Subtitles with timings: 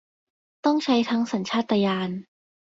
[0.65, 2.11] ต้องใช้ทั้งสัญชาตญาณ